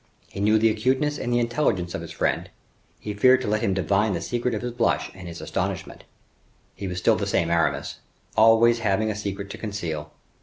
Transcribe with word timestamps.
He 0.31 0.39
knew 0.39 0.57
the 0.57 0.71
acuteness 0.71 1.19
and 1.19 1.31
intelligence 1.35 1.93
of 1.93 2.01
his 2.01 2.09
friend; 2.09 2.49
he 2.99 3.13
feared 3.13 3.39
to 3.41 3.47
let 3.47 3.61
him 3.61 3.75
divine 3.75 4.13
the 4.13 4.19
secret 4.21 4.55
of 4.55 4.63
his 4.63 4.71
blush 4.71 5.11
and 5.13 5.27
his 5.27 5.41
astonishment. 5.41 6.05
He 6.73 6.87
was 6.87 6.97
still 6.97 7.15
the 7.17 7.27
same 7.27 7.51
Aramis, 7.51 7.99
always 8.35 8.79
having 8.79 9.11
a 9.11 9.15
secret 9.15 9.51
to 9.51 9.59
conceal. 9.59 10.11